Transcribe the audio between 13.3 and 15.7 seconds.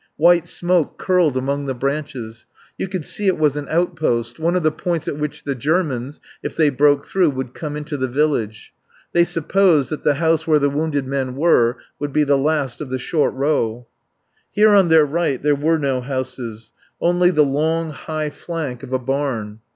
row. Here on their right there